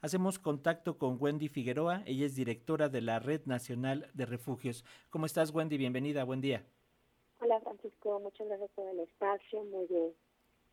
hacemos 0.00 0.38
contacto 0.38 0.98
con 0.98 1.16
Wendy 1.20 1.48
Figueroa, 1.48 2.02
ella 2.06 2.26
es 2.26 2.34
directora 2.34 2.88
de 2.88 3.00
la 3.00 3.18
Red 3.18 3.42
Nacional 3.46 4.10
de 4.14 4.26
Refugios. 4.26 4.84
¿Cómo 5.10 5.26
estás 5.26 5.50
Wendy? 5.50 5.76
Bienvenida, 5.76 6.24
buen 6.24 6.40
día. 6.40 6.64
Hola 7.40 7.60
Francisco, 7.60 8.18
muchas 8.20 8.48
gracias 8.48 8.70
por 8.74 8.88
el 8.88 9.00
espacio, 9.00 9.64
muy 9.64 9.86
bien. 9.86 10.12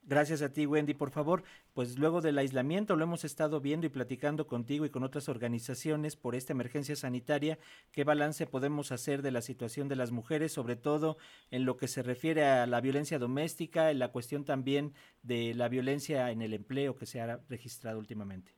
Gracias 0.08 0.44
a 0.44 0.54
ti, 0.54 0.68
Wendy. 0.68 0.94
Por 0.94 1.10
favor, 1.10 1.44
pues 1.74 1.98
luego 1.98 2.22
del 2.22 2.38
aislamiento 2.38 2.96
lo 2.96 3.04
hemos 3.04 3.26
estado 3.26 3.60
viendo 3.60 3.88
y 3.88 3.90
platicando 3.90 4.46
contigo 4.46 4.86
y 4.86 4.92
con 4.92 5.04
otras 5.04 5.30
organizaciones 5.30 6.16
por 6.16 6.36
esta 6.36 6.54
emergencia 6.54 6.96
sanitaria. 6.96 7.58
¿Qué 7.92 8.04
balance 8.04 8.46
podemos 8.46 8.92
hacer 8.92 9.24
de 9.24 9.32
la 9.32 9.42
situación 9.42 9.88
de 9.88 9.96
las 9.96 10.12
mujeres, 10.12 10.52
sobre 10.52 10.76
todo 10.76 11.18
en 11.50 11.66
lo 11.66 11.76
que 11.78 11.88
se 11.88 12.04
refiere 12.04 12.46
a 12.46 12.68
la 12.68 12.82
violencia 12.82 13.18
doméstica, 13.18 13.90
en 13.90 13.98
la 13.98 14.12
cuestión 14.12 14.46
también 14.46 14.94
de 15.24 15.56
la 15.56 15.70
violencia 15.70 16.30
en 16.30 16.44
el 16.44 16.54
empleo 16.54 16.96
que 16.96 17.08
se 17.08 17.20
ha 17.20 17.38
registrado 17.50 17.98
últimamente? 17.98 18.54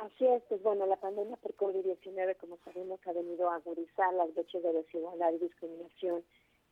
Así 0.00 0.26
es, 0.26 0.42
pues 0.48 0.62
bueno, 0.62 0.86
la 0.86 0.96
pandemia 0.96 1.36
por 1.36 1.56
COVID-19, 1.56 2.36
como 2.36 2.56
sabemos, 2.64 3.00
ha 3.04 3.12
venido 3.12 3.50
a 3.50 3.56
agudizar 3.56 4.14
las 4.14 4.32
brechas 4.32 4.62
de 4.62 4.72
desigualdad 4.72 5.32
y 5.32 5.38
discriminación 5.38 6.22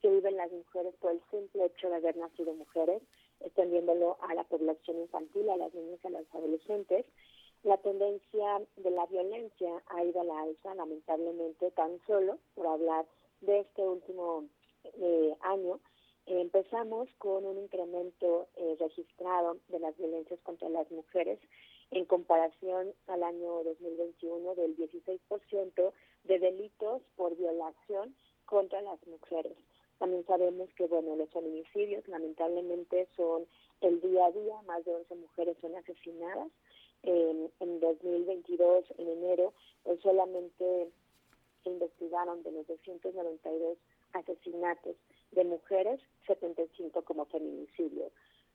que 0.00 0.10
viven 0.10 0.36
las 0.36 0.52
mujeres 0.52 0.94
por 1.00 1.10
el 1.10 1.20
simple 1.30 1.64
hecho 1.64 1.88
de 1.88 1.96
haber 1.96 2.16
nacido 2.16 2.54
mujeres 2.54 3.02
extendiéndolo 3.40 4.16
a 4.20 4.34
la 4.34 4.44
población 4.44 5.00
infantil, 5.00 5.50
a 5.50 5.56
las 5.56 5.74
niñas 5.74 5.98
y 6.02 6.06
a 6.06 6.10
los 6.10 6.34
adolescentes. 6.34 7.04
La 7.64 7.76
tendencia 7.78 8.62
de 8.76 8.90
la 8.90 9.06
violencia 9.06 9.82
ha 9.88 10.04
ido 10.04 10.20
a 10.20 10.24
la 10.24 10.40
alza, 10.42 10.74
lamentablemente, 10.74 11.70
tan 11.72 11.98
solo 12.06 12.38
por 12.54 12.66
hablar 12.68 13.06
de 13.40 13.60
este 13.60 13.82
último 13.82 14.44
eh, 14.84 15.34
año. 15.40 15.80
empezamos 16.26 17.08
con 17.18 17.44
un 17.44 17.58
incremento 17.58 18.25
registrado 18.88 19.58
de 19.68 19.80
las 19.80 19.96
violencias 19.96 20.40
contra 20.40 20.68
las 20.68 20.90
mujeres 20.90 21.38
en 21.90 22.04
comparación 22.04 22.92
al 23.06 23.22
año 23.22 23.62
2021 23.64 24.54
del 24.54 24.76
16% 24.76 25.92
de 26.24 26.38
delitos 26.38 27.02
por 27.16 27.36
violación 27.36 28.14
contra 28.44 28.80
las 28.82 29.04
mujeres. 29.06 29.56
También 29.98 30.24
sabemos 30.26 30.68
que, 30.74 30.86
bueno, 30.86 31.16
los 31.16 31.30
feminicidios 31.30 32.06
lamentablemente 32.08 33.08
son 33.16 33.46
el 33.80 34.00
día 34.00 34.26
a 34.26 34.32
día, 34.32 34.62
más 34.66 34.84
de 34.84 34.94
11 34.94 35.14
mujeres 35.16 35.56
son 35.60 35.74
asesinadas. 35.74 36.48
en 37.02 37.80
2022, 37.80 38.84
en 38.98 39.08
enero, 39.08 39.52
pues 39.84 40.00
solamente 40.00 40.90
se 41.62 41.70
investigaron 41.70 42.42
de 42.42 42.52
los 42.52 42.66
292 42.66 43.78
asesinatos 44.12 44.96
de 45.32 45.44
mujeres, 45.44 46.00
75 46.26 47.02
como 47.02 47.26
feminicidios. 47.26 48.12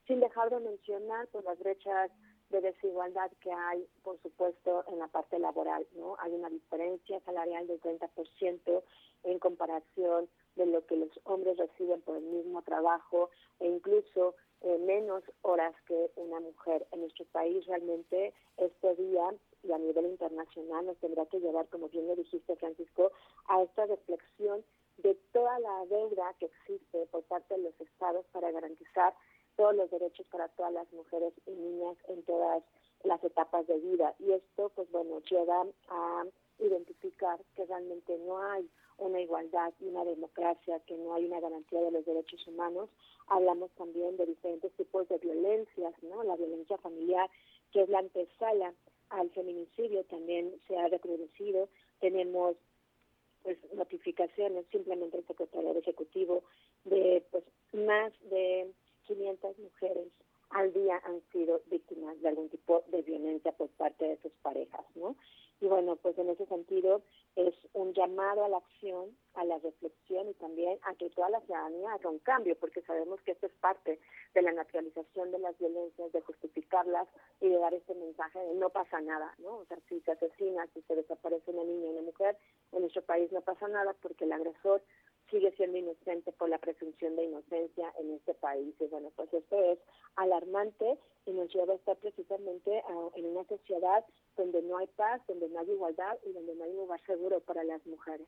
Sin 0.07 0.19
dejar 0.19 0.49
de 0.49 0.59
mencionar 0.59 1.27
pues, 1.27 1.45
las 1.45 1.59
brechas 1.59 2.11
de 2.49 2.61
desigualdad 2.61 3.31
que 3.39 3.51
hay, 3.51 3.87
por 4.03 4.21
supuesto, 4.21 4.83
en 4.87 4.99
la 4.99 5.07
parte 5.07 5.39
laboral, 5.39 5.87
¿no? 5.95 6.15
Hay 6.19 6.33
una 6.33 6.49
diferencia 6.49 7.19
salarial 7.21 7.65
del 7.67 7.79
30% 7.79 8.83
en 9.23 9.39
comparación 9.39 10.27
de 10.55 10.65
lo 10.65 10.85
que 10.85 10.97
los 10.97 11.09
hombres 11.23 11.57
reciben 11.57 12.01
por 12.01 12.17
el 12.17 12.23
mismo 12.23 12.61
trabajo 12.61 13.29
e 13.59 13.67
incluso 13.67 14.35
eh, 14.61 14.77
menos 14.79 15.23
horas 15.41 15.73
que 15.87 16.11
una 16.17 16.39
mujer. 16.39 16.85
En 16.91 17.01
nuestro 17.01 17.25
país 17.31 17.65
realmente 17.65 18.33
este 18.57 18.95
día 18.95 19.33
y 19.63 19.71
a 19.71 19.77
nivel 19.77 20.05
internacional 20.05 20.85
nos 20.85 20.97
tendrá 20.97 21.25
que 21.27 21.39
llevar, 21.39 21.67
como 21.69 21.87
bien 21.89 22.07
lo 22.07 22.15
dijiste 22.15 22.55
Francisco, 22.57 23.11
a 23.47 23.61
esta 23.63 23.85
reflexión 23.85 24.63
de 24.97 25.15
toda 25.31 25.57
la 25.59 25.85
deuda 25.85 26.35
que 26.39 26.45
existe 26.45 27.07
por 27.11 27.23
parte 27.23 27.55
de 27.55 27.63
los 27.63 27.81
estados 27.81 28.25
para 28.31 28.51
garantizar 28.51 29.13
todos 29.61 29.75
los 29.75 29.91
derechos 29.91 30.25
para 30.31 30.47
todas 30.47 30.73
las 30.73 30.91
mujeres 30.91 31.33
y 31.45 31.51
niñas 31.51 31.95
en 32.07 32.23
todas 32.23 32.63
las 33.03 33.23
etapas 33.23 33.67
de 33.67 33.77
vida. 33.77 34.15
Y 34.17 34.31
esto, 34.31 34.71
pues 34.73 34.89
bueno, 34.89 35.21
lleva 35.29 35.67
a 35.87 36.25
identificar 36.57 37.39
que 37.55 37.67
realmente 37.67 38.17
no 38.25 38.41
hay 38.41 38.67
una 38.97 39.21
igualdad 39.21 39.71
y 39.79 39.85
una 39.85 40.03
democracia, 40.03 40.79
que 40.87 40.97
no 40.97 41.13
hay 41.13 41.25
una 41.25 41.39
garantía 41.39 41.79
de 41.79 41.91
los 41.91 42.03
derechos 42.05 42.47
humanos. 42.47 42.89
Hablamos 43.27 43.69
también 43.77 44.17
de 44.17 44.25
diferentes 44.25 44.71
tipos 44.73 45.07
de 45.09 45.19
violencias, 45.19 45.93
¿no? 46.01 46.23
La 46.23 46.37
violencia 46.37 46.79
familiar, 46.79 47.29
que 47.71 47.83
es 47.83 47.89
la 47.89 47.99
antesala 47.99 48.73
al 49.09 49.29
feminicidio, 49.29 50.03
también 50.05 50.59
se 50.67 50.75
ha 50.75 50.87
reproducido. 50.87 51.69
Tenemos 51.99 52.55
pues 53.43 53.59
notificaciones, 53.73 54.65
simplemente 54.71 55.19
el 55.19 55.27
secretario 55.27 55.77
ejecutivo, 55.77 56.41
de 56.83 57.23
pues 57.29 57.43
más 57.73 58.11
de 58.31 58.71
500 59.03 59.59
mujeres 59.59 60.07
al 60.51 60.73
día 60.73 61.01
han 61.05 61.21
sido 61.31 61.61
víctimas 61.67 62.19
de 62.21 62.29
algún 62.29 62.49
tipo 62.49 62.83
de 62.87 63.01
violencia 63.01 63.51
por 63.53 63.69
parte 63.69 64.05
de 64.05 64.17
sus 64.21 64.31
parejas, 64.41 64.85
¿no? 64.95 65.15
Y 65.61 65.67
bueno, 65.67 65.95
pues 65.95 66.17
en 66.17 66.27
ese 66.27 66.47
sentido 66.47 67.03
es 67.35 67.53
un 67.73 67.93
llamado 67.93 68.43
a 68.43 68.49
la 68.49 68.57
acción, 68.57 69.15
a 69.35 69.45
la 69.45 69.59
reflexión 69.59 70.27
y 70.27 70.33
también 70.33 70.79
a 70.81 70.95
que 70.95 71.11
toda 71.11 71.29
la 71.29 71.39
ciudadanía 71.41 71.93
haga 71.93 72.09
un 72.09 72.17
cambio, 72.17 72.57
porque 72.59 72.81
sabemos 72.81 73.21
que 73.21 73.33
esto 73.33 73.45
es 73.45 73.53
parte 73.61 73.99
de 74.33 74.41
la 74.41 74.51
naturalización 74.53 75.31
de 75.31 75.37
las 75.37 75.55
violencias, 75.59 76.11
de 76.11 76.21
justificarlas 76.21 77.07
y 77.39 77.49
de 77.49 77.59
dar 77.59 77.75
este 77.75 77.93
mensaje 77.93 78.39
de 78.39 78.55
no 78.55 78.71
pasa 78.71 78.99
nada, 79.01 79.35
¿no? 79.37 79.57
O 79.57 79.65
sea, 79.65 79.77
si 79.87 80.01
se 80.01 80.11
asesina, 80.11 80.67
si 80.73 80.81
se 80.81 80.95
desaparece 80.95 81.51
una 81.51 81.63
niña 81.63 81.85
o 81.85 81.91
una 81.91 82.01
mujer, 82.01 82.37
en 82.71 82.81
nuestro 82.81 83.03
país 83.03 83.31
no 83.31 83.41
pasa 83.41 83.67
nada 83.67 83.95
porque 84.01 84.25
el 84.25 84.31
agresor 84.31 84.81
sigue 85.31 85.51
siendo 85.55 85.77
inocente 85.77 86.31
por 86.33 86.49
la 86.49 86.59
presunción 86.59 87.15
de 87.15 87.23
inocencia 87.23 87.91
en 87.99 88.11
este 88.11 88.33
país. 88.35 88.75
Y 88.79 88.85
bueno, 88.87 89.11
pues 89.15 89.33
esto 89.33 89.63
es 89.63 89.79
alarmante 90.15 90.97
y 91.25 91.31
nos 91.31 91.51
lleva 91.53 91.73
a 91.73 91.77
estar 91.77 91.97
precisamente 91.97 92.83
en 93.15 93.25
una 93.25 93.43
sociedad 93.45 94.05
donde 94.37 94.61
no 94.61 94.77
hay 94.77 94.87
paz, 94.87 95.21
donde 95.27 95.49
no 95.49 95.59
hay 95.59 95.71
igualdad 95.71 96.17
y 96.25 96.33
donde 96.33 96.53
no 96.55 96.65
hay 96.65 96.73
lugar 96.73 97.01
seguro 97.05 97.39
para 97.39 97.63
las 97.63 97.85
mujeres. 97.87 98.27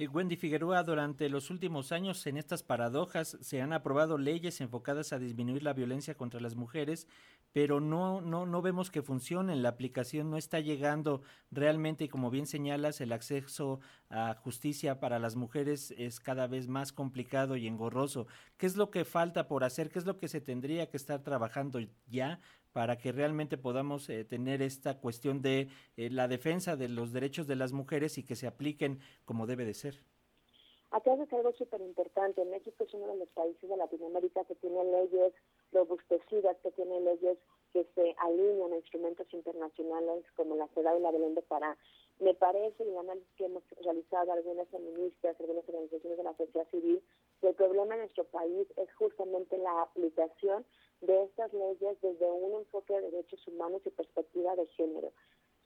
Eh, 0.00 0.06
Wendy 0.06 0.36
Figueroa, 0.36 0.84
durante 0.84 1.28
los 1.28 1.50
últimos 1.50 1.90
años 1.90 2.24
en 2.28 2.36
estas 2.36 2.62
paradojas 2.62 3.36
se 3.40 3.60
han 3.60 3.72
aprobado 3.72 4.16
leyes 4.16 4.60
enfocadas 4.60 5.12
a 5.12 5.18
disminuir 5.18 5.64
la 5.64 5.72
violencia 5.72 6.14
contra 6.14 6.38
las 6.38 6.54
mujeres, 6.54 7.08
pero 7.52 7.80
no, 7.80 8.20
no, 8.20 8.46
no 8.46 8.62
vemos 8.62 8.90
que 8.90 9.02
funcionen. 9.02 9.62
La 9.62 9.70
aplicación 9.70 10.30
no 10.30 10.36
está 10.36 10.60
llegando 10.60 11.22
realmente 11.50 12.04
y 12.04 12.08
como 12.08 12.30
bien 12.30 12.46
señalas, 12.46 13.00
el 13.00 13.12
acceso 13.12 13.80
a 14.10 14.34
justicia 14.34 15.00
para 15.00 15.18
las 15.18 15.36
mujeres 15.36 15.92
es 15.96 16.20
cada 16.20 16.46
vez 16.46 16.68
más 16.68 16.92
complicado 16.92 17.56
y 17.56 17.66
engorroso. 17.66 18.26
¿Qué 18.56 18.66
es 18.66 18.76
lo 18.76 18.90
que 18.90 19.04
falta 19.04 19.48
por 19.48 19.64
hacer? 19.64 19.90
¿Qué 19.90 19.98
es 19.98 20.06
lo 20.06 20.18
que 20.18 20.28
se 20.28 20.40
tendría 20.40 20.90
que 20.90 20.96
estar 20.96 21.22
trabajando 21.22 21.80
ya 22.06 22.40
para 22.72 22.98
que 22.98 23.12
realmente 23.12 23.56
podamos 23.56 24.08
eh, 24.08 24.24
tener 24.24 24.62
esta 24.62 25.00
cuestión 25.00 25.42
de 25.42 25.68
eh, 25.96 26.10
la 26.10 26.28
defensa 26.28 26.76
de 26.76 26.88
los 26.88 27.12
derechos 27.12 27.46
de 27.46 27.56
las 27.56 27.72
mujeres 27.72 28.18
y 28.18 28.24
que 28.24 28.36
se 28.36 28.46
apliquen 28.46 29.00
como 29.24 29.46
debe 29.46 29.64
de 29.64 29.74
ser. 29.74 30.02
Acá 30.90 31.12
es 31.14 31.32
algo 31.32 31.52
súper 31.52 31.80
importante. 31.82 32.44
México 32.46 32.84
es 32.84 32.94
uno 32.94 33.08
de 33.08 33.18
los 33.18 33.28
países 33.30 33.68
de 33.68 33.76
Latinoamérica 33.76 34.44
que 34.44 34.54
tiene 34.54 34.82
leyes 34.84 35.34
robustecidas, 35.72 36.56
que 36.62 36.70
tiene 36.72 37.00
leyes 37.00 37.38
que 37.72 37.84
se 37.94 38.14
alinean 38.18 38.72
a 38.72 38.76
instrumentos 38.76 39.26
internacionales 39.32 40.24
como 40.36 40.56
la 40.56 40.68
CEDAW 40.68 40.98
y 40.98 41.02
la 41.02 41.10
Belén 41.10 41.34
de 41.34 41.42
Pará. 41.42 41.76
Me 42.18 42.34
parece, 42.34 42.84
y 42.84 42.88
el 42.88 42.98
análisis 42.98 43.28
que 43.36 43.44
hemos 43.44 43.62
realizado 43.82 44.32
algunas 44.32 44.68
feministas, 44.68 45.38
algunas 45.38 45.68
organizaciones 45.68 46.18
de 46.18 46.24
la 46.24 46.36
sociedad 46.36 46.68
civil, 46.70 47.02
que 47.40 47.48
el 47.48 47.54
problema 47.54 47.94
en 47.94 48.00
nuestro 48.00 48.24
país 48.24 48.66
es 48.76 48.92
justamente 48.94 49.56
la 49.58 49.82
aplicación 49.82 50.64
de 51.00 51.22
estas 51.24 51.52
leyes 51.52 52.00
desde 52.00 52.30
un 52.30 52.60
enfoque 52.60 52.94
de 52.94 53.10
derechos 53.10 53.46
humanos 53.46 53.82
y 53.84 53.90
perspectiva 53.90 54.56
de 54.56 54.66
género. 54.68 55.12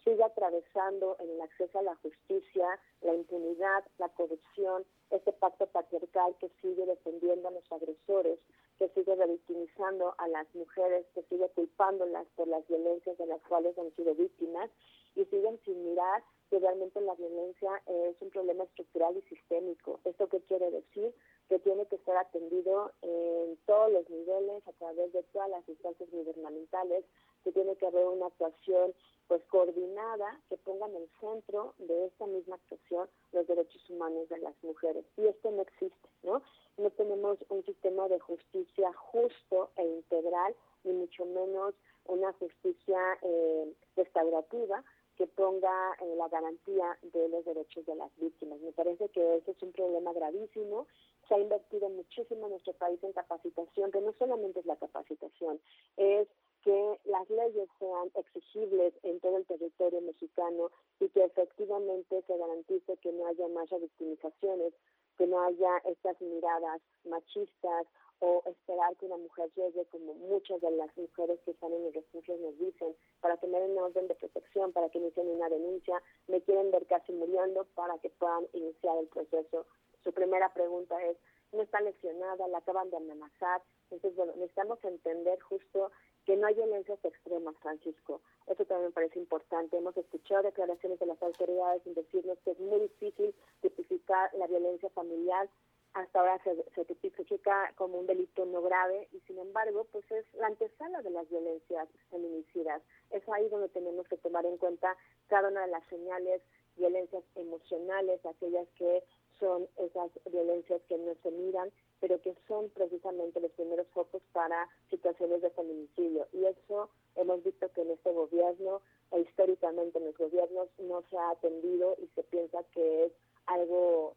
Sigue 0.05 0.25
atravesando 0.25 1.17
en 1.21 1.31
el 1.31 1.41
acceso 1.41 1.79
a 1.79 1.83
la 1.83 1.95
justicia, 1.97 2.81
la 3.03 3.15
impunidad, 3.15 3.85
la 3.99 4.09
corrupción, 4.09 4.85
este 5.11 5.33
pacto 5.33 5.67
patriarcal 5.67 6.35
que 6.41 6.51
sigue 6.61 6.85
defendiendo 6.87 7.49
a 7.49 7.53
los 7.53 7.71
agresores, 7.71 8.41
que 8.79 8.89
sigue 8.91 9.15
revictimizando 9.15 10.15
a 10.19 10.27
las 10.29 10.53
mujeres, 10.55 11.07
que 11.15 11.23
sigue 11.25 11.49
culpándolas 11.51 12.27
por 12.35 12.49
las 12.49 12.67
violencias 12.67 13.17
de 13.17 13.27
las 13.27 13.41
cuales 13.43 13.79
han 13.79 13.95
sido 13.95 14.15
víctimas 14.15 14.71
y 15.15 15.25
siguen 15.27 15.61
sin 15.65 15.85
mirar 15.85 16.23
que 16.51 16.59
realmente 16.59 17.01
la 17.01 17.15
violencia 17.15 17.83
es 17.87 18.21
un 18.21 18.31
problema 18.31 18.65
estructural 18.65 19.17
y 19.17 19.23
sistémico. 19.23 20.01
¿Esto 20.05 20.29
qué 20.29 20.41
quiere 20.43 20.71
decir? 20.71 21.15
Que 21.49 21.59
tiene 21.61 21.87
que 21.87 21.99
ser 21.99 22.17
atendido 22.17 22.93
en 23.03 23.57
todos 23.67 23.91
los 23.93 24.09
niveles, 24.11 24.67
a 24.67 24.73
través 24.73 25.13
de 25.13 25.23
todas 25.33 25.49
las 25.49 25.67
instancias 25.69 26.11
gubernamentales, 26.11 27.05
que 27.45 27.53
tiene 27.53 27.77
que 27.77 27.87
haber 27.87 28.07
una 28.07 28.27
actuación 28.27 28.95
pues 29.33 29.45
coordinada 29.47 30.39
que 30.51 30.59
ponga 30.59 30.85
en 30.89 30.97
el 30.97 31.09
centro 31.19 31.73
de 31.79 32.05
esta 32.05 32.27
misma 32.27 32.57
actuación 32.57 33.09
los 33.33 33.47
derechos 33.47 33.89
humanos 33.89 34.29
de 34.29 34.37
las 34.37 34.55
mujeres. 34.63 35.07
Y 35.17 35.25
esto 35.25 35.51
no 35.51 35.63
existe, 35.63 36.09
¿no? 36.23 36.43
No 36.77 36.91
tenemos 36.91 37.39
un 37.49 37.65
sistema 37.65 38.09
de 38.09 38.21
justicia 38.21 38.93
justo 38.93 39.71
e 39.77 39.87
integral, 39.87 40.55
ni 40.85 40.93
mucho 40.93 41.25
menos 41.25 41.75
una 42.05 42.35
justicia 42.35 43.19
eh, 43.23 43.73
restaurativa 43.97 44.85
que 45.17 45.27
ponga 45.29 45.95
eh, 46.01 46.15
la 46.15 46.29
garantía 46.29 46.99
de 47.01 47.27
los 47.31 47.43
derechos 47.47 47.87
de 47.87 47.95
las 47.95 48.15
víctimas. 48.19 48.61
Me 48.61 48.73
parece 48.73 49.09
que 49.09 49.37
ese 49.37 49.53
es 49.53 49.63
un 49.63 49.73
problema 49.73 50.13
gravísimo. 50.13 50.87
Se 51.27 51.37
ha 51.37 51.39
invertido 51.39 51.89
muchísimo 51.89 52.45
en 52.45 52.51
nuestro 52.51 52.75
país 52.75 53.03
en 53.03 53.15
capacitación, 53.15 53.93
que 53.93 54.03
no 54.03 54.13
solamente 54.19 54.61
es 54.61 54.67
la 54.67 54.77
capacitación, 54.77 55.59
es 55.97 56.29
que 56.63 57.01
las 57.13 57.29
leyes 57.29 57.69
sean 57.79 58.11
exigibles 58.15 58.95
en 59.03 59.21
todo 59.21 59.37
el 59.37 59.45
territorio 59.45 60.01
mexicano 60.01 60.71
y 60.99 61.09
que 61.11 61.25
efectivamente 61.25 62.23
se 62.27 62.37
garantice 62.39 62.97
que 62.97 63.13
no 63.13 63.27
haya 63.27 63.49
más 63.49 63.69
victimizaciones, 63.71 64.73
que 65.19 65.27
no 65.27 65.43
haya 65.43 65.77
estas 65.85 66.19
miradas 66.23 66.81
machistas 67.05 67.87
o 68.21 68.43
esperar 68.47 68.97
que 68.97 69.07
una 69.07 69.19
mujer 69.19 69.51
llegue, 69.57 69.85
como 69.87 70.15
muchas 70.15 70.61
de 70.63 70.71
las 70.71 70.97
mujeres 70.97 71.39
que 71.45 71.51
están 71.51 71.73
en 71.73 71.85
los 71.85 71.93
refugios 71.93 72.41
nos 72.41 72.57
dicen, 72.59 72.97
para 73.21 73.37
tener 73.37 73.63
una 73.69 73.85
orden 73.85 74.09
de 74.09 74.15
protección, 74.15 74.73
para 74.73 74.89
que 74.89 74.99
inicien 74.99 75.29
una 75.29 75.49
denuncia, 75.49 76.01
me 76.29 76.41
quieren 76.41 76.71
ver 76.71 76.87
casi 76.87 77.13
muriendo 77.13 77.67
para 77.75 77.99
que 77.99 78.09
puedan 78.11 78.47
iniciar 78.55 78.97
el 78.99 79.09
proceso. 79.09 79.67
Su 80.03 80.13
primera 80.13 80.55
pregunta 80.55 80.97
es, 81.05 81.17
no 81.53 81.63
está 81.63 81.81
lesionada, 81.81 82.49
la 82.49 82.59
acaban 82.59 82.91
de 82.91 82.97
amenazar. 82.97 83.61
Entonces, 83.91 84.17
bueno, 84.17 84.33
necesitamos 84.37 84.83
entender 84.85 85.39
justo 85.41 85.91
que 86.25 86.37
no 86.37 86.47
hay 86.47 86.55
violencias 86.55 86.99
extremas, 87.05 87.57
Francisco. 87.61 88.21
Eso 88.47 88.65
también 88.65 88.89
me 88.89 88.93
parece 88.93 89.19
importante. 89.19 89.77
Hemos 89.77 89.97
escuchado 89.97 90.43
declaraciones 90.43 90.99
de 90.99 91.07
las 91.07 91.23
autoridades 91.23 91.87
en 91.87 91.95
decirnos 91.95 92.39
que 92.45 92.53
es 92.53 92.61
muy 92.61 92.81
difícil 92.81 93.35
tipificar 93.61 94.33
la 94.35 94.47
violencia 94.47 94.91
familiar 94.91 95.49
hasta 95.95 96.21
ahora 96.21 96.41
se, 96.43 96.65
se 96.75 96.85
tipifica 96.87 97.73
como 97.77 97.99
un 97.99 98.07
delito 98.07 98.47
no 98.47 98.63
grave 98.63 99.09
y 99.13 99.21
sin 99.27 99.39
embargo 99.39 99.87
pues 99.93 100.11
es 100.11 100.25
la 100.35 100.47
antesala 100.47 101.03
de 101.03 101.11
las 101.11 101.29
violencias 101.29 101.89
feminicidas. 102.11 102.83
Es 103.11 103.23
ahí 103.29 103.49
donde 103.51 103.69
tenemos 103.69 104.09
que 104.09 104.17
tomar 104.17 104.47
en 104.47 104.57
cuenta 104.57 104.97
cada 105.29 105.49
una 105.49 105.63
de 105.63 105.73
las 105.73 105.85
señales, 105.89 106.41
violencias 106.77 107.25
emocionales, 107.35 108.25
aquellas 108.25 108.69
que 108.77 109.03
son 109.39 109.67
esas 109.77 110.11
violencias 110.31 110.81
que 110.89 110.97
no 110.99 111.15
se 111.23 111.31
miran, 111.31 111.73
pero 112.01 112.21
que 112.21 112.35
son 112.47 112.71
precisamente 112.71 113.41
los 113.41 113.51
primeros 113.53 113.87
focos 113.89 114.23
para 114.33 114.69
situaciones 114.89 115.43
de 115.43 115.51
feminicidio. 115.51 116.29
Y 116.33 116.45
eso 116.45 116.89
hemos 117.17 117.43
visto 117.43 117.69
que 117.73 117.83
en 117.83 117.91
este 117.91 118.13
gobierno 118.13 118.81
e 119.11 119.21
históricamente 119.21 119.99
en 119.99 120.07
los 120.07 120.17
gobiernos 120.17 120.69
no 120.79 121.03
se 121.11 121.19
ha 121.19 121.31
atendido 121.31 121.97
y 122.01 122.07
se 122.15 122.23
piensa 122.25 122.63
que 122.73 123.07
es 123.07 123.13
algo 123.47 124.15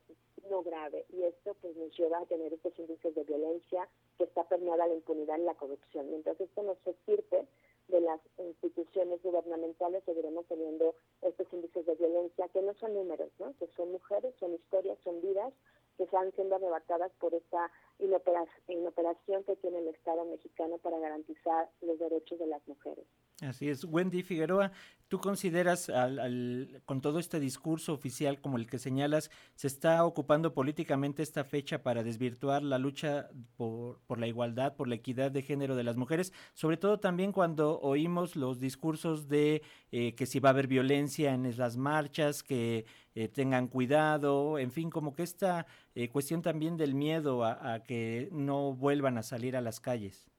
no 0.50 0.62
grave 0.62 1.06
y 1.10 1.24
esto 1.24 1.56
pues 1.62 1.76
nos 1.76 1.98
lleva 1.98 2.20
a 2.20 2.26
tener 2.26 2.54
estos 2.54 2.78
índices 2.78 3.16
de 3.16 3.24
violencia 3.24 3.88
que 4.18 4.26
está 4.26 4.44
permeada 4.44 4.88
la 4.88 4.94
impunidad 4.94 5.40
y 5.40 5.44
la 5.44 5.56
corrupción. 5.56 6.10
Mientras 6.10 6.40
esto 6.40 6.64
no 6.64 6.78
se 6.84 6.94
sirve 7.06 7.48
de 7.88 8.02
las 8.02 8.20
instituciones 8.38 9.22
gubernamentales 9.22 10.04
seguiremos 10.06 10.46
teniendo 10.48 10.96
estos 11.26 11.52
índices 11.52 11.86
de 11.86 11.96
violencia 11.96 12.48
que 12.50 12.62
no 12.62 12.74
son 12.76 12.94
números, 12.94 13.32
¿no? 13.40 13.54
que 13.58 13.68
son 13.76 13.92
mujeres, 13.92 14.34
son 14.40 14.54
historias, 14.54 14.98
son 15.04 15.22
vidas 15.22 15.54
que 15.98 16.04
están 16.04 16.32
siendo 16.34 16.56
arrebatadas 16.56 17.12
por 17.20 17.34
esta 17.34 17.72
inoperación 18.00 19.44
que 19.44 19.56
tiene 19.58 19.80
el 19.80 19.88
Estado 19.88 20.26
mexicano 20.26 20.78
para 20.78 21.00
garantizar 21.00 21.70
los 21.82 21.98
derechos 22.00 22.40
de 22.40 22.48
las 22.48 22.68
mujeres. 22.68 23.06
Así 23.42 23.68
es. 23.68 23.84
Wendy 23.84 24.24
Figueroa, 24.24 24.72
¿tú 25.10 25.20
consideras 25.20 25.90
al, 25.90 26.82
con 26.86 27.02
todo 27.02 27.20
este 27.20 27.42
discurso 27.42 27.94
oficial 27.94 28.40
como 28.40 28.56
el 28.58 28.66
que 28.66 28.80
señalas, 28.80 29.30
se 29.56 29.68
está 29.68 30.06
ocupando 30.06 30.54
políticamente 30.54 31.22
esta 31.22 31.44
fecha 31.44 31.84
para 31.84 32.02
desvirtuar 32.02 32.64
la 32.64 32.78
lucha 32.78 33.30
por, 33.58 34.00
por 34.08 34.20
la 34.20 34.28
igualdad, 34.28 34.78
por 34.78 34.88
la 34.88 34.96
equidad 34.96 35.32
de 35.32 35.42
género 35.42 35.76
de 35.76 35.84
las 35.84 35.98
mujeres? 35.98 36.32
Sobre 36.54 36.78
todo 36.78 37.02
también 37.02 37.34
cuando 37.34 37.82
oímos 37.82 38.38
los 38.38 38.62
discursos 38.62 39.28
de 39.28 39.62
eh, 39.92 40.16
que 40.16 40.26
si 40.26 40.40
va 40.40 40.50
a 40.50 40.54
haber 40.54 40.68
violencia 40.68 41.34
en 41.34 41.58
las 41.58 41.76
marchas, 41.76 42.42
que 42.42 42.86
eh, 43.16 43.28
tengan 43.28 43.68
cuidado, 43.68 44.60
en 44.60 44.72
fin, 44.72 44.90
como 44.90 45.14
que 45.14 45.24
esta 45.24 45.66
eh, 45.94 46.08
cuestión 46.08 46.42
también 46.42 46.78
del 46.78 46.96
miedo 46.96 47.44
a 47.44 47.84
que 47.86 48.30
no 48.32 48.74
vuelvan 48.74 49.18
a 49.18 49.24
salir 49.24 49.58
a 49.58 49.62
las 49.62 49.82
calles. 49.82 50.30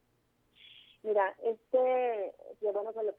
Mira, 1.06 1.36
este, 1.44 2.34
qué 2.60 2.70
bueno 2.70 2.92
que 2.92 3.02
lo 3.02 3.14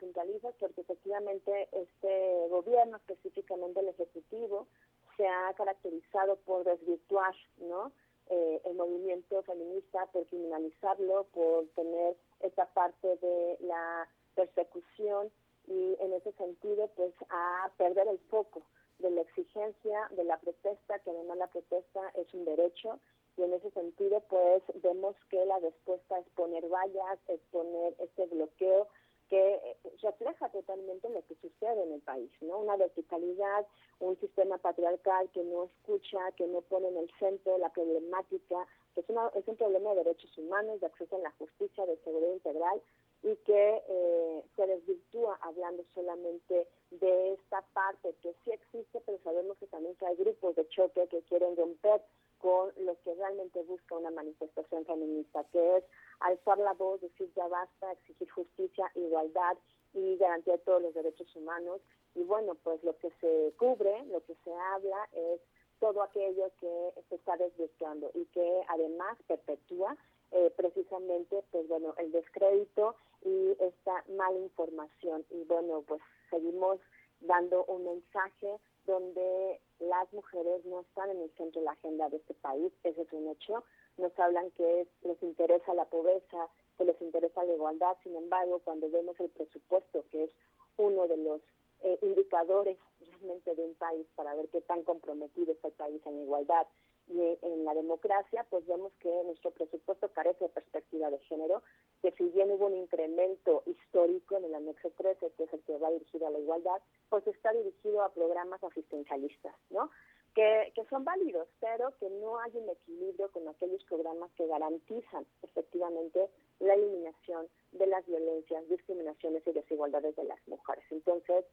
porque 0.60 0.82
efectivamente 0.82 1.70
este 1.72 2.48
gobierno, 2.50 2.98
específicamente 2.98 3.80
el 3.80 3.90
Ejecutivo, 3.90 4.68
se 5.16 5.28
ha 5.28 5.54
caracterizado 5.56 6.38
por 6.46 6.64
desvirtuar 6.64 7.36
¿no? 7.58 7.92
Eh, 8.30 8.62
el 8.66 8.76
movimiento 8.76 9.42
feminista, 9.44 10.06
por 10.08 10.26
criminalizarlo, 10.28 11.26
por 11.34 11.66
tener 11.76 12.18
esta 12.42 12.66
parte 12.74 13.16
de 13.18 13.58
la 13.62 14.08
persecución 14.36 15.32
y 15.68 15.96
en 16.00 16.14
ese 16.14 16.32
sentido 16.34 16.90
pues 16.96 17.14
a 17.30 17.72
perder 17.78 18.08
el 18.08 18.20
foco 18.30 18.62
de 19.00 19.12
la 19.12 19.22
exigencia, 19.22 20.10
de 20.12 20.24
la 20.24 20.38
protesta, 20.40 21.00
que 21.00 21.10
además 21.10 21.38
la 21.38 21.48
protesta 21.48 22.02
es 22.16 22.34
un 22.34 22.46
derecho 22.46 23.00
y 23.38 23.44
en 23.44 23.54
ese 23.54 23.72
sentido 23.72 24.22
pues 24.30 24.62
vemos 24.82 25.16
que 25.30 25.46
la 25.46 25.60
respuesta 25.60 26.20
es 26.20 26.28
poner 26.36 26.68
vallas, 26.68 27.20
es 27.28 27.40
poner 27.52 27.96
este 28.00 28.26
bloqueo 28.26 28.88
que 29.30 29.56
eh, 29.56 29.78
refleja 30.02 30.50
totalmente 30.50 31.10
lo 31.10 31.26
que 31.26 31.36
sucede 31.36 31.84
en 31.84 31.94
el 31.94 32.02
país, 32.02 32.32
¿no? 32.42 32.60
Una 32.60 32.78
verticalidad, 32.78 33.66
un 34.00 34.20
sistema 34.20 34.58
patriarcal 34.58 35.30
que 35.32 35.44
no 35.44 35.66
escucha, 35.66 36.32
que 36.36 36.48
no 36.48 36.62
pone 36.62 36.88
en 36.90 36.98
el 36.98 37.12
centro 37.20 37.58
la 37.58 37.70
problemática, 37.70 38.68
que 38.94 39.02
es, 39.02 39.10
una, 39.10 39.30
es 39.36 39.48
un 39.48 39.56
problema 39.56 39.92
de 39.92 40.04
derechos 40.04 40.38
humanos, 40.38 40.80
de 40.80 40.88
acceso 40.88 41.16
a 41.16 41.20
la 41.20 41.32
justicia, 41.32 41.86
de 41.86 41.98
seguridad 41.98 42.34
integral, 42.34 42.82
y 43.24 43.36
que 43.38 43.84
eh, 43.88 44.44
se 44.56 44.68
desvirtúa 44.68 45.38
hablando 45.42 45.84
solamente 45.94 46.68
de 46.92 47.34
esta 47.34 47.62
parte 47.74 48.14
que 48.22 48.34
sí 48.44 48.52
existe, 48.52 49.02
pero 49.06 49.18
sabemos 49.24 49.58
que 49.58 49.68
también 49.68 49.96
que 49.96 50.06
hay 50.06 50.16
grupos 50.16 50.56
de 50.56 50.68
choque 50.70 51.08
que 51.08 51.22
quieren 51.24 51.56
romper 51.58 52.02
con 52.40 52.72
lo 52.78 52.96
que 53.02 53.16
realmente 53.16 53.64
busca 53.64 53.96
una 53.96 54.12
manifestación 54.12 54.86
feminista, 54.86 55.44
que 55.52 55.78
es 55.78 55.84
alzar 56.20 56.58
la 56.60 56.74
voz, 56.74 57.02
decir 57.02 57.32
ya 57.36 57.48
basta, 57.48 57.92
exigir 57.94 58.30
justicia, 58.30 58.92
igualdad 58.96 59.58
y 59.94 60.18
garantía 60.18 60.54
de 60.54 60.64
todos 60.64 60.82
los 60.82 60.94
derechos 60.94 61.34
humanos. 61.36 61.82
Y 62.16 62.24
bueno, 62.24 62.56
pues 62.64 62.84
lo 62.84 62.98
que 62.98 63.12
se 63.22 63.54
cubre, 63.58 64.06
lo 64.06 64.24
que 64.26 64.36
se 64.44 64.54
habla 64.54 65.08
es 65.12 65.42
todo 65.80 66.02
aquello 66.02 66.52
que 66.60 66.92
se 67.10 67.16
está 67.16 67.38
desvirtuando 67.38 68.12
y 68.14 68.26
que 68.26 68.62
además 68.68 69.18
perpetúa 69.28 69.96
eh, 70.32 70.52
precisamente 70.58 71.42
pues 71.52 71.68
bueno 71.68 71.94
el 71.98 72.12
descrédito 72.12 72.96
y 73.24 73.56
esta 73.60 74.04
mala 74.18 74.38
información 74.40 75.26
y 75.30 75.44
bueno 75.44 75.84
pues 75.88 76.02
seguimos 76.30 76.80
dando 77.22 77.66
un 77.66 77.84
mensaje 77.84 78.60
donde 78.86 79.60
las 79.80 80.12
mujeres 80.14 80.64
no 80.66 80.82
están 80.82 81.10
en 81.10 81.22
el 81.22 81.32
centro 81.36 81.62
de 81.62 81.66
la 81.66 81.72
agenda 81.72 82.10
de 82.10 82.18
este 82.18 82.34
país, 82.36 82.72
ese 82.84 83.02
es 83.02 83.14
un 83.14 83.28
hecho. 83.30 83.64
Nos 83.98 84.18
hablan 84.20 84.52
que 84.52 84.88
les 85.02 85.22
interesa 85.24 85.74
la 85.74 85.86
pobreza, 85.86 86.48
que 86.78 86.86
les 86.86 87.00
interesa 87.02 87.44
la 87.44 87.54
igualdad, 87.54 87.98
sin 88.04 88.16
embargo, 88.16 88.62
cuando 88.64 88.90
vemos 88.90 89.20
el 89.20 89.30
presupuesto, 89.30 90.06
que 90.12 90.26
es 90.26 90.32
uno 90.78 91.08
de 91.08 91.18
los 91.18 91.42
eh, 91.82 91.98
indicadores 92.02 92.78
realmente 93.00 93.54
de 93.54 93.64
un 93.64 93.76
país 93.76 94.06
para 94.16 94.34
ver 94.36 94.48
qué 94.50 94.62
tan 94.62 94.84
comprometido 94.84 95.52
está 95.52 95.68
el 95.68 95.74
país 95.74 96.02
en 96.06 96.22
igualdad 96.22 96.68
y 97.10 97.38
en 97.42 97.64
la 97.64 97.74
democracia, 97.74 98.46
pues 98.50 98.66
vemos 98.68 98.92
que 99.00 99.10
nuestro 99.24 99.52
presupuesto 99.52 100.10
carece 100.10 100.46
de 100.46 100.50
perspectiva 100.50 101.10
de 101.10 101.20
género, 101.20 101.64
que 102.02 102.12
si 102.12 102.26
bien 102.30 102.52
hubo 102.52 102.68
un 102.68 102.76
incremento 102.76 103.64
histórico 103.66 104.38
en 104.38 104.46
el 104.46 104.56
anexo 104.56 104.92
13, 104.92 105.32
que 105.38 105.44
es 105.44 105.54
el 105.54 105.62
que 105.62 105.78
va 105.78 105.90
dirigido 105.92 106.28
a 106.28 106.32
la 106.32 106.40
igualdad, 106.40 106.82
pues 107.10 107.26
está 107.28 107.54
dirigido 107.54 108.04
a 108.04 108.14
programas 108.14 108.62
asistencialistas, 108.64 109.56
¿no? 109.70 109.90
Que, 110.36 110.72
que 110.76 110.86
son 110.86 111.04
válidos, 111.04 111.48
pero 111.60 111.98
que 111.98 112.10
no 112.10 112.40
hay 112.40 112.52
un 112.56 112.70
equilibrio 112.70 113.32
con 113.32 113.48
aquellos 113.48 113.84
programas 113.86 114.30
que 114.34 114.46
garantizan 114.46 115.26
efectivamente 115.42 116.30
la 116.60 116.76
eliminación 116.76 117.48
de 117.72 117.88
las 117.88 118.06
violencias, 118.06 118.68
discriminaciones 118.70 119.48
y 119.48 119.52
desigualdades 119.54 120.16
de 120.16 120.26
las 120.26 120.40
mujeres. 120.48 120.84
Entonces, 120.92 121.46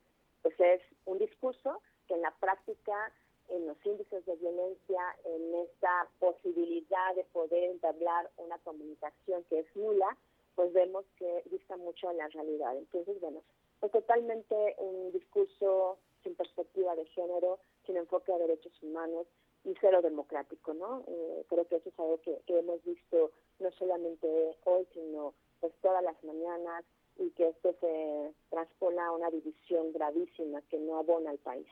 pues 0.42 0.54
es 0.60 0.82
un 1.06 1.18
discurso 1.18 1.80
que 2.06 2.14
en 2.14 2.20
la 2.20 2.32
práctica 2.32 3.12
en 3.48 3.66
los 3.66 3.76
índices 3.84 4.24
de 4.26 4.36
violencia, 4.36 5.16
en 5.24 5.54
esta 5.54 6.08
posibilidad 6.18 7.14
de 7.14 7.24
poder 7.24 7.70
entablar 7.70 8.30
una 8.36 8.58
comunicación 8.58 9.44
que 9.44 9.60
es 9.60 9.76
nula, 9.76 10.16
pues 10.54 10.72
vemos 10.72 11.04
que 11.16 11.42
dista 11.50 11.76
mucho 11.76 12.10
en 12.10 12.18
la 12.18 12.28
realidad. 12.28 12.76
Entonces, 12.76 13.20
bueno, 13.20 13.42
es 13.82 13.90
totalmente 13.90 14.76
un 14.78 15.12
discurso 15.12 15.98
sin 16.22 16.34
perspectiva 16.34 16.94
de 16.96 17.04
género, 17.06 17.58
sin 17.86 17.96
enfoque 17.96 18.32
a 18.32 18.38
derechos 18.38 18.72
humanos 18.82 19.26
y 19.64 19.74
cero 19.80 20.00
democrático, 20.02 20.74
¿no? 20.74 21.04
Eh, 21.06 21.44
creo 21.48 21.66
que 21.66 21.76
eso 21.76 21.88
es 21.88 21.98
algo 21.98 22.20
que, 22.20 22.40
que 22.46 22.58
hemos 22.58 22.82
visto 22.84 23.30
no 23.58 23.70
solamente 23.72 24.56
hoy, 24.64 24.86
sino 24.92 25.34
pues 25.60 25.72
todas 25.80 26.02
las 26.02 26.22
mañanas 26.24 26.84
y 27.16 27.30
que 27.30 27.48
esto 27.48 27.74
se 27.80 28.34
transpola 28.50 29.06
a 29.06 29.12
una 29.12 29.30
división 29.30 29.92
gravísima 29.92 30.60
que 30.62 30.78
no 30.78 30.98
abona 30.98 31.30
al 31.30 31.38
país. 31.38 31.66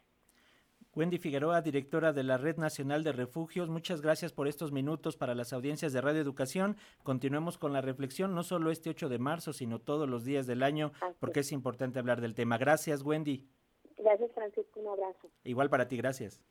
Wendy 0.95 1.17
Figueroa, 1.17 1.63
directora 1.63 2.13
de 2.13 2.23
la 2.23 2.37
Red 2.37 2.59
Nacional 2.59 3.03
de 3.03 3.13
Refugios, 3.13 3.71
muchas 3.71 4.03
gracias 4.03 4.31
por 4.31 4.47
estos 4.47 4.73
minutos 4.73 5.17
para 5.17 5.35
las 5.35 5.55
audiencias 5.55 5.95
de 5.95 6.03
Radio 6.03 6.21
Educación. 6.21 6.77
Continuemos 7.03 7.57
con 7.57 7.73
la 7.73 7.81
reflexión, 7.81 8.35
no 8.35 8.43
solo 8.43 8.71
este 8.71 8.91
8 8.91 9.09
de 9.09 9.19
marzo, 9.19 9.55
sino 9.55 9.79
todos 9.79 10.07
los 10.07 10.25
días 10.25 10.47
del 10.47 10.63
año, 10.63 10.93
porque 11.19 11.41
es 11.41 11.53
importante 11.53 11.99
hablar 11.99 12.21
del 12.21 12.35
tema. 12.35 12.59
Gracias, 12.59 13.03
Wendy. 13.03 13.49
Gracias, 13.97 14.33
Francisco. 14.33 14.81
Un 14.81 14.89
abrazo. 14.89 15.31
Igual 15.45 15.71
para 15.71 15.89
ti, 15.89 15.97
gracias. 15.97 16.43